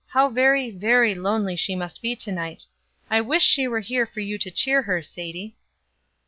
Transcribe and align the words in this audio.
how 0.07 0.27
very, 0.27 0.71
very 0.71 1.13
lonely 1.13 1.55
she 1.55 1.75
must 1.75 2.01
be 2.01 2.15
to 2.15 2.31
night. 2.31 2.65
I 3.11 3.21
wish 3.21 3.43
she 3.43 3.67
were 3.67 3.81
here 3.81 4.07
for 4.07 4.19
you 4.19 4.39
to 4.39 4.49
cheer 4.49 4.81
her, 4.81 5.03
Sadie." 5.03 5.55